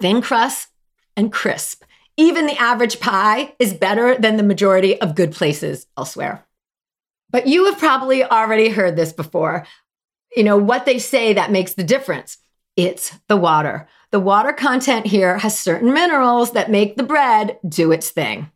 thin 0.00 0.20
crust 0.20 0.68
and 1.16 1.32
crisp. 1.32 1.84
Even 2.18 2.46
the 2.46 2.60
average 2.60 3.00
pie 3.00 3.54
is 3.58 3.72
better 3.72 4.16
than 4.16 4.36
the 4.36 4.42
majority 4.42 5.00
of 5.00 5.14
good 5.14 5.32
places 5.32 5.86
elsewhere. 5.96 6.46
But 7.30 7.46
you 7.46 7.64
have 7.64 7.78
probably 7.78 8.22
already 8.22 8.68
heard 8.68 8.96
this 8.96 9.12
before 9.12 9.66
you 10.36 10.44
know, 10.44 10.56
what 10.56 10.86
they 10.86 10.98
say 10.98 11.32
that 11.32 11.52
makes 11.52 11.74
the 11.74 11.84
difference. 11.84 12.38
It's 12.76 13.18
the 13.28 13.36
water. 13.36 13.86
The 14.10 14.20
water 14.20 14.52
content 14.52 15.06
here 15.06 15.38
has 15.38 15.58
certain 15.58 15.92
minerals 15.92 16.52
that 16.52 16.70
make 16.70 16.96
the 16.96 17.02
bread 17.02 17.58
do 17.66 17.92
its 17.92 18.10
thing. 18.10 18.50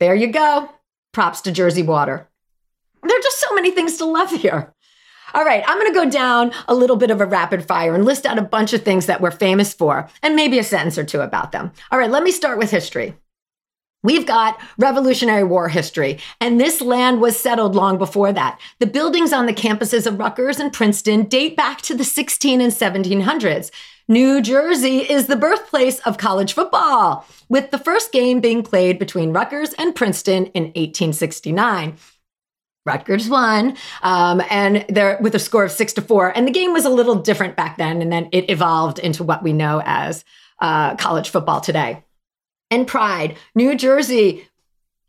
There 0.00 0.14
you 0.14 0.28
go. 0.28 0.70
Props 1.12 1.42
to 1.42 1.52
Jersey 1.52 1.82
water. 1.82 2.28
There 3.02 3.18
are 3.18 3.22
just 3.22 3.40
so 3.40 3.54
many 3.54 3.70
things 3.70 3.98
to 3.98 4.04
love 4.04 4.30
here. 4.30 4.74
All 5.34 5.44
right, 5.44 5.64
I'm 5.66 5.78
going 5.78 5.92
to 5.92 5.98
go 5.98 6.10
down 6.10 6.52
a 6.68 6.74
little 6.74 6.96
bit 6.96 7.10
of 7.10 7.20
a 7.20 7.26
rapid 7.26 7.64
fire 7.64 7.94
and 7.94 8.04
list 8.04 8.26
out 8.26 8.38
a 8.38 8.42
bunch 8.42 8.74
of 8.74 8.82
things 8.82 9.06
that 9.06 9.20
we're 9.20 9.30
famous 9.30 9.72
for 9.72 10.08
and 10.22 10.36
maybe 10.36 10.58
a 10.58 10.64
sentence 10.64 10.98
or 10.98 11.04
two 11.04 11.20
about 11.20 11.52
them. 11.52 11.72
All 11.90 11.98
right, 11.98 12.10
let 12.10 12.22
me 12.22 12.30
start 12.30 12.58
with 12.58 12.70
history. 12.70 13.14
We've 14.04 14.26
got 14.26 14.60
Revolutionary 14.78 15.44
War 15.44 15.68
history, 15.68 16.18
and 16.40 16.60
this 16.60 16.80
land 16.80 17.20
was 17.20 17.38
settled 17.38 17.76
long 17.76 17.98
before 17.98 18.32
that. 18.32 18.60
The 18.80 18.86
buildings 18.86 19.32
on 19.32 19.46
the 19.46 19.52
campuses 19.52 20.08
of 20.08 20.18
Rutgers 20.18 20.58
and 20.58 20.72
Princeton 20.72 21.22
date 21.24 21.56
back 21.56 21.82
to 21.82 21.94
the 21.94 22.02
16 22.02 22.60
and 22.60 22.72
1700s. 22.72 23.70
New 24.08 24.42
Jersey 24.42 24.98
is 24.98 25.28
the 25.28 25.36
birthplace 25.36 26.00
of 26.00 26.18
college 26.18 26.52
football, 26.52 27.24
with 27.48 27.70
the 27.70 27.78
first 27.78 28.10
game 28.10 28.40
being 28.40 28.64
played 28.64 28.98
between 28.98 29.32
Rutgers 29.32 29.72
and 29.74 29.94
Princeton 29.94 30.46
in 30.46 30.64
1869. 30.64 31.96
Rutgers 32.84 33.28
won, 33.28 33.76
um, 34.02 34.42
and 34.50 34.84
they're 34.88 35.16
with 35.20 35.36
a 35.36 35.38
score 35.38 35.62
of 35.62 35.70
six 35.70 35.92
to 35.92 36.02
four. 36.02 36.36
And 36.36 36.48
the 36.48 36.52
game 36.52 36.72
was 36.72 36.84
a 36.84 36.90
little 36.90 37.14
different 37.14 37.54
back 37.54 37.76
then, 37.76 38.02
and 38.02 38.10
then 38.10 38.28
it 38.32 38.50
evolved 38.50 38.98
into 38.98 39.22
what 39.22 39.44
we 39.44 39.52
know 39.52 39.80
as 39.84 40.24
uh, 40.60 40.96
college 40.96 41.30
football 41.30 41.60
today 41.60 42.02
and 42.72 42.88
pride. 42.88 43.36
New 43.54 43.76
Jersey, 43.76 44.48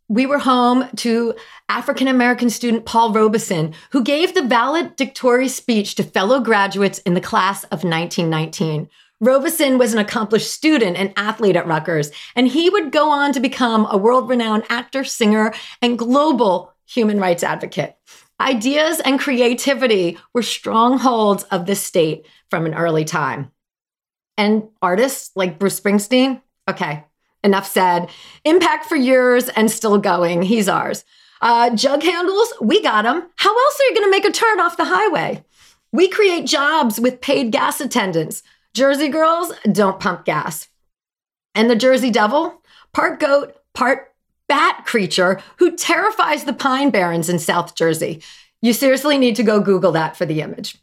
we 0.09 0.25
were 0.25 0.39
home 0.39 0.85
to 0.97 1.33
African 1.69 2.09
American 2.09 2.49
student 2.49 2.85
Paul 2.85 3.13
Robeson, 3.13 3.73
who 3.91 4.03
gave 4.03 4.33
the 4.33 4.43
valedictory 4.43 5.47
speech 5.47 5.95
to 5.95 6.03
fellow 6.03 6.41
graduates 6.41 6.99
in 6.99 7.13
the 7.13 7.21
class 7.21 7.63
of 7.65 7.85
1919. 7.85 8.89
Robeson 9.21 9.77
was 9.77 9.93
an 9.93 9.99
accomplished 9.99 10.51
student 10.51 10.97
and 10.97 11.13
athlete 11.15 11.55
at 11.55 11.65
Rutgers, 11.65 12.11
and 12.35 12.49
he 12.49 12.69
would 12.69 12.91
go 12.91 13.09
on 13.09 13.31
to 13.31 13.39
become 13.39 13.87
a 13.89 13.97
world 13.97 14.27
renowned 14.27 14.65
actor, 14.67 15.05
singer, 15.05 15.53
and 15.81 15.97
global 15.97 16.73
human 16.85 17.17
rights 17.17 17.43
advocate. 17.43 17.95
Ideas 18.41 18.99
and 18.99 19.17
creativity 19.17 20.17
were 20.33 20.43
strongholds 20.43 21.43
of 21.43 21.65
the 21.65 21.75
state 21.75 22.25
from 22.49 22.65
an 22.65 22.73
early 22.73 23.05
time. 23.05 23.53
And 24.35 24.67
artists 24.81 25.31
like 25.33 25.59
Bruce 25.59 25.79
Springsteen, 25.79 26.41
okay, 26.69 27.05
Enough 27.43 27.67
said. 27.67 28.09
Impact 28.45 28.85
for 28.85 28.95
years 28.95 29.49
and 29.49 29.69
still 29.69 29.97
going. 29.97 30.43
He's 30.43 30.69
ours. 30.69 31.03
Uh, 31.41 31.75
jug 31.75 32.01
handles, 32.01 32.53
we 32.61 32.81
got 32.81 33.01
them. 33.01 33.29
How 33.35 33.49
else 33.49 33.79
are 33.79 33.83
you 33.89 33.95
going 33.95 34.07
to 34.07 34.11
make 34.11 34.25
a 34.25 34.31
turn 34.31 34.61
off 34.61 34.77
the 34.77 34.85
highway? 34.85 35.43
We 35.91 36.07
create 36.07 36.45
jobs 36.45 36.99
with 36.99 37.21
paid 37.21 37.51
gas 37.51 37.81
attendants. 37.81 38.43
Jersey 38.73 39.09
girls 39.09 39.51
don't 39.71 39.99
pump 39.99 40.25
gas. 40.25 40.69
And 41.53 41.69
the 41.69 41.75
Jersey 41.75 42.09
Devil, 42.09 42.61
part 42.93 43.19
goat, 43.19 43.57
part 43.73 44.13
bat 44.47 44.85
creature 44.85 45.41
who 45.57 45.75
terrifies 45.75 46.45
the 46.45 46.53
pine 46.53 46.89
barrens 46.89 47.29
in 47.29 47.39
South 47.39 47.75
Jersey. 47.75 48.23
You 48.61 48.71
seriously 48.71 49.17
need 49.17 49.35
to 49.35 49.43
go 49.43 49.59
Google 49.59 49.91
that 49.91 50.15
for 50.15 50.25
the 50.25 50.41
image. 50.41 50.77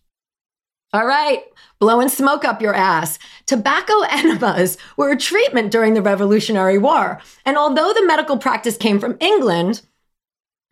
All 0.92 1.06
right, 1.06 1.44
blowing 1.78 2.08
smoke 2.08 2.44
up 2.44 2.60
your 2.60 2.74
ass. 2.74 3.20
Tobacco 3.46 4.00
enemas 4.10 4.76
were 4.96 5.12
a 5.12 5.16
treatment 5.16 5.70
during 5.70 5.94
the 5.94 6.02
Revolutionary 6.02 6.78
War. 6.78 7.20
And 7.44 7.56
although 7.56 7.92
the 7.92 8.06
medical 8.06 8.36
practice 8.36 8.76
came 8.76 8.98
from 8.98 9.16
England, 9.20 9.82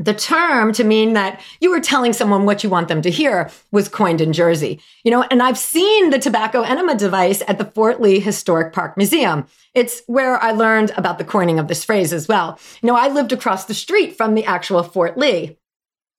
the 0.01 0.15
term 0.15 0.73
to 0.73 0.85
mean 0.85 1.13
that 1.13 1.41
you 1.61 1.71
were 1.71 1.81
telling 1.81 2.13
someone 2.13 2.47
what 2.47 2.63
you 2.63 2.71
want 2.71 2.89
them 2.89 3.03
to 3.03 3.11
hear 3.11 3.51
was 3.71 3.89
coined 3.89 4.21
in 4.21 4.33
Jersey. 4.33 4.81
You 5.05 5.11
know, 5.11 5.23
and 5.31 5.43
I've 5.43 5.59
seen 5.59 6.11
the 6.11 6.19
tobacco 6.19 6.63
enema 6.63 6.97
device 6.97 7.43
at 7.47 7.59
the 7.59 7.65
Fort 7.65 8.01
Lee 8.01 8.21
Historic 8.21 8.73
Park 8.73 8.97
Museum. 8.97 9.47
It's 9.75 10.03
where 10.07 10.43
I 10.43 10.53
learned 10.53 10.93
about 10.97 11.19
the 11.19 11.25
coining 11.25 11.59
of 11.59 11.69
this 11.69 11.85
phrase 11.85 12.13
as 12.13 12.27
well. 12.27 12.59
You 12.81 12.89
know, 12.89 12.97
I 12.97 13.09
lived 13.09 13.33
across 13.33 13.67
the 13.67 13.75
street 13.75 14.17
from 14.17 14.35
the 14.35 14.45
actual 14.45 14.83
Fort 14.83 15.17
Lee 15.19 15.58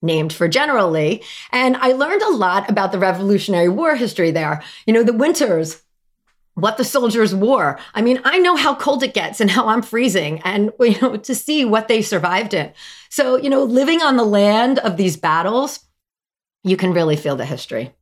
named 0.02 0.32
for 0.32 0.48
General 0.48 0.90
Lee. 0.90 1.22
And 1.52 1.76
I 1.76 1.92
learned 1.92 2.22
a 2.22 2.30
lot 2.30 2.70
about 2.70 2.92
the 2.92 2.98
Revolutionary 2.98 3.68
War 3.68 3.96
history 3.96 4.30
there. 4.30 4.62
You 4.86 4.92
know, 4.92 5.02
the 5.02 5.12
winters, 5.12 5.82
what 6.54 6.76
the 6.76 6.84
soldiers 6.84 7.34
wore. 7.34 7.78
I 7.94 8.02
mean, 8.02 8.20
I 8.24 8.38
know 8.38 8.56
how 8.56 8.74
cold 8.74 9.02
it 9.02 9.14
gets 9.14 9.40
and 9.40 9.50
how 9.50 9.68
I'm 9.68 9.82
freezing 9.82 10.40
and 10.42 10.72
you 10.80 11.00
know 11.00 11.16
to 11.16 11.34
see 11.34 11.64
what 11.64 11.88
they 11.88 12.02
survived 12.02 12.54
in. 12.54 12.72
So, 13.08 13.36
you 13.36 13.50
know, 13.50 13.64
living 13.64 14.02
on 14.02 14.16
the 14.16 14.24
land 14.24 14.78
of 14.78 14.96
these 14.96 15.16
battles, 15.16 15.80
you 16.62 16.76
can 16.76 16.92
really 16.92 17.16
feel 17.16 17.36
the 17.36 17.44
history. 17.44 17.92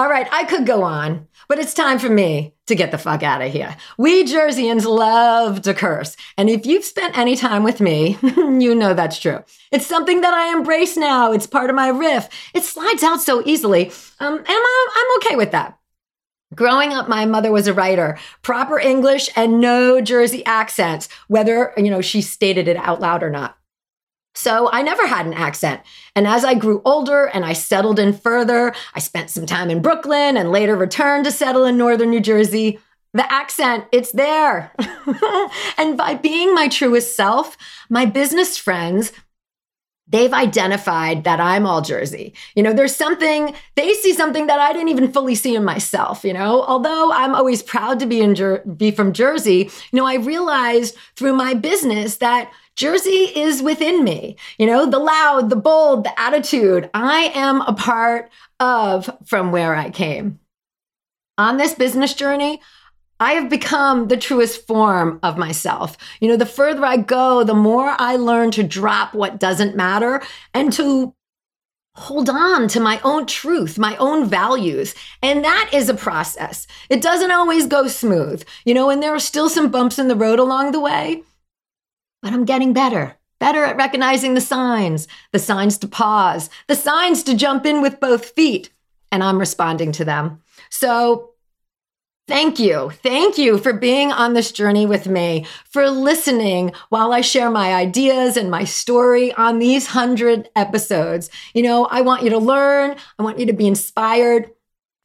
All 0.00 0.08
right, 0.08 0.26
I 0.32 0.44
could 0.44 0.64
go 0.64 0.82
on, 0.82 1.28
but 1.46 1.58
it's 1.58 1.74
time 1.74 1.98
for 1.98 2.08
me 2.08 2.54
to 2.68 2.74
get 2.74 2.90
the 2.90 2.96
fuck 2.96 3.22
out 3.22 3.42
of 3.42 3.52
here. 3.52 3.76
We 3.98 4.24
Jerseyans 4.24 4.86
love 4.86 5.60
to 5.60 5.74
curse. 5.74 6.16
And 6.38 6.48
if 6.48 6.64
you've 6.64 6.86
spent 6.86 7.18
any 7.18 7.36
time 7.36 7.64
with 7.64 7.82
me, 7.82 8.16
you 8.22 8.74
know 8.74 8.94
that's 8.94 9.18
true. 9.18 9.44
It's 9.70 9.86
something 9.86 10.22
that 10.22 10.32
I 10.32 10.56
embrace 10.56 10.96
now. 10.96 11.32
It's 11.32 11.46
part 11.46 11.68
of 11.68 11.76
my 11.76 11.88
riff. 11.88 12.30
It 12.54 12.64
slides 12.64 13.02
out 13.02 13.20
so 13.20 13.42
easily. 13.44 13.92
Um, 14.20 14.38
and 14.38 14.48
I'm, 14.48 14.88
I'm 14.96 15.16
okay 15.18 15.36
with 15.36 15.50
that. 15.50 15.78
Growing 16.54 16.94
up, 16.94 17.06
my 17.06 17.26
mother 17.26 17.52
was 17.52 17.66
a 17.66 17.74
writer, 17.74 18.18
proper 18.40 18.78
English 18.78 19.28
and 19.36 19.60
no 19.60 20.00
Jersey 20.00 20.42
accents, 20.46 21.10
whether, 21.28 21.74
you 21.76 21.90
know, 21.90 22.00
she 22.00 22.22
stated 22.22 22.68
it 22.68 22.78
out 22.78 23.02
loud 23.02 23.22
or 23.22 23.28
not. 23.28 23.58
So 24.34 24.70
I 24.72 24.82
never 24.82 25.06
had 25.06 25.26
an 25.26 25.34
accent. 25.34 25.80
And 26.14 26.26
as 26.26 26.44
I 26.44 26.54
grew 26.54 26.82
older 26.84 27.24
and 27.24 27.44
I 27.44 27.52
settled 27.52 27.98
in 27.98 28.12
further, 28.12 28.72
I 28.94 29.00
spent 29.00 29.30
some 29.30 29.46
time 29.46 29.70
in 29.70 29.82
Brooklyn 29.82 30.36
and 30.36 30.52
later 30.52 30.76
returned 30.76 31.24
to 31.24 31.32
settle 31.32 31.64
in 31.64 31.76
northern 31.76 32.10
New 32.10 32.20
Jersey. 32.20 32.78
The 33.12 33.30
accent, 33.32 33.86
it's 33.90 34.12
there. 34.12 34.72
and 35.78 35.96
by 35.96 36.14
being 36.14 36.54
my 36.54 36.68
truest 36.68 37.16
self, 37.16 37.56
my 37.88 38.06
business 38.06 38.56
friends, 38.56 39.12
they've 40.10 40.32
identified 40.32 41.24
that 41.24 41.40
I'm 41.40 41.66
all 41.66 41.80
Jersey. 41.80 42.34
You 42.54 42.62
know, 42.62 42.72
there's 42.72 42.94
something, 42.94 43.54
they 43.76 43.94
see 43.94 44.12
something 44.12 44.46
that 44.48 44.60
I 44.60 44.72
didn't 44.72 44.88
even 44.88 45.12
fully 45.12 45.34
see 45.34 45.54
in 45.54 45.64
myself, 45.64 46.24
you 46.24 46.32
know? 46.32 46.62
Although 46.62 47.12
I'm 47.12 47.34
always 47.34 47.62
proud 47.62 48.00
to 48.00 48.06
be 48.06 48.20
in 48.20 48.34
Jer- 48.34 48.62
be 48.76 48.90
from 48.90 49.12
Jersey, 49.12 49.70
you 49.92 49.96
know, 49.96 50.06
I 50.06 50.14
realized 50.14 50.96
through 51.16 51.34
my 51.34 51.54
business 51.54 52.16
that 52.18 52.50
Jersey 52.80 53.30
is 53.36 53.60
within 53.60 54.02
me. 54.04 54.36
You 54.56 54.64
know, 54.64 54.86
the 54.86 54.98
loud, 54.98 55.50
the 55.50 55.56
bold, 55.56 56.02
the 56.02 56.18
attitude. 56.18 56.88
I 56.94 57.30
am 57.34 57.60
a 57.60 57.74
part 57.74 58.30
of 58.58 59.10
from 59.26 59.52
where 59.52 59.74
I 59.74 59.90
came. 59.90 60.40
On 61.36 61.58
this 61.58 61.74
business 61.74 62.14
journey, 62.14 62.62
I 63.20 63.32
have 63.32 63.50
become 63.50 64.08
the 64.08 64.16
truest 64.16 64.66
form 64.66 65.20
of 65.22 65.36
myself. 65.36 65.98
You 66.22 66.28
know, 66.28 66.38
the 66.38 66.46
further 66.46 66.82
I 66.86 66.96
go, 66.96 67.44
the 67.44 67.52
more 67.52 67.94
I 67.98 68.16
learn 68.16 68.50
to 68.52 68.62
drop 68.62 69.12
what 69.12 69.38
doesn't 69.38 69.76
matter 69.76 70.22
and 70.54 70.72
to 70.72 71.14
hold 71.96 72.30
on 72.30 72.66
to 72.68 72.80
my 72.80 72.98
own 73.04 73.26
truth, 73.26 73.76
my 73.76 73.94
own 73.96 74.24
values. 74.26 74.94
And 75.22 75.44
that 75.44 75.68
is 75.74 75.90
a 75.90 75.94
process. 75.94 76.66
It 76.88 77.02
doesn't 77.02 77.30
always 77.30 77.66
go 77.66 77.88
smooth, 77.88 78.42
you 78.64 78.72
know, 78.72 78.88
and 78.88 79.02
there 79.02 79.14
are 79.14 79.20
still 79.20 79.50
some 79.50 79.70
bumps 79.70 79.98
in 79.98 80.08
the 80.08 80.16
road 80.16 80.38
along 80.38 80.72
the 80.72 80.80
way, 80.80 81.24
but 82.22 82.32
I'm 82.32 82.44
getting 82.44 82.72
better. 82.72 83.16
Better 83.38 83.64
at 83.64 83.76
recognizing 83.76 84.34
the 84.34 84.40
signs, 84.40 85.08
the 85.32 85.38
signs 85.38 85.78
to 85.78 85.88
pause, 85.88 86.50
the 86.66 86.74
signs 86.74 87.22
to 87.22 87.36
jump 87.36 87.64
in 87.64 87.80
with 87.80 88.00
both 88.00 88.30
feet, 88.30 88.70
and 89.10 89.24
I'm 89.24 89.38
responding 89.38 89.92
to 89.92 90.04
them. 90.04 90.42
So 90.68 91.30
Thank 92.30 92.60
you. 92.60 92.90
Thank 93.02 93.38
you 93.38 93.58
for 93.58 93.72
being 93.72 94.12
on 94.12 94.34
this 94.34 94.52
journey 94.52 94.86
with 94.86 95.08
me, 95.08 95.46
for 95.64 95.90
listening 95.90 96.72
while 96.88 97.12
I 97.12 97.22
share 97.22 97.50
my 97.50 97.74
ideas 97.74 98.36
and 98.36 98.48
my 98.48 98.62
story 98.62 99.32
on 99.32 99.58
these 99.58 99.86
100 99.86 100.48
episodes. 100.54 101.28
You 101.54 101.64
know, 101.64 101.86
I 101.86 102.02
want 102.02 102.22
you 102.22 102.30
to 102.30 102.38
learn, 102.38 102.94
I 103.18 103.22
want 103.24 103.40
you 103.40 103.46
to 103.46 103.52
be 103.52 103.66
inspired, 103.66 104.48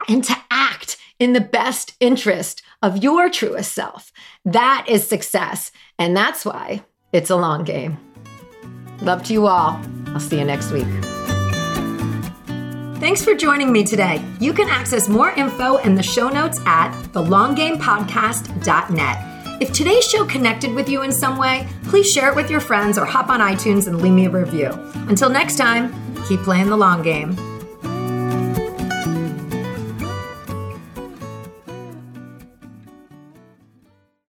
and 0.07 0.24
to 0.24 0.38
act 0.51 0.98
in 1.17 1.34
the 1.34 1.41
best 1.41 1.95
interest 2.00 2.62
of 2.84 3.03
your 3.03 3.31
truest 3.31 3.74
self. 3.74 4.12
That 4.45 4.86
is 4.88 5.07
success. 5.07 5.72
And 5.98 6.15
that's 6.15 6.45
why 6.45 6.84
it's 7.12 7.30
a 7.30 7.36
long 7.36 7.64
game. 7.64 7.98
Love 9.02 9.24
to 9.24 9.34
you 9.34 9.48
all. 9.48 9.82
I'll 10.08 10.20
see 10.20 10.40
you 10.40 10.46
next 10.46 10.72
week. 10.72 10.88
Thanks 13.00 13.24
for 13.24 13.36
joining 13.36 13.72
me 13.72 13.84
today. 13.84 14.24
You 14.40 14.54
can 14.54 14.68
access 14.70 15.08
more 15.10 15.32
info 15.32 15.78
in 15.78 15.96
the 15.96 16.04
show 16.04 16.30
notes 16.30 16.60
at 16.66 16.92
thelonggamepodcast.net. 17.12 19.62
If 19.62 19.72
today's 19.72 20.04
show 20.06 20.26
connected 20.26 20.74
with 20.74 20.90
you 20.90 21.04
in 21.04 21.12
some 21.12 21.38
way, 21.38 21.68
please 21.84 22.12
share 22.12 22.30
it 22.30 22.36
with 22.36 22.50
your 22.50 22.60
friends 22.60 22.98
or 22.98 23.06
hop 23.06 23.30
on 23.30 23.40
iTunes 23.40 23.88
and 23.88 24.02
leave 24.02 24.14
me 24.14 24.26
a 24.26 24.30
review. 24.30 24.70
Until 25.08 25.30
next 25.30 25.58
time, 25.58 25.94
keep 26.28 26.42
playing 26.42 26.68
the 26.68 26.76
long 26.76 27.04
game. 27.04 27.38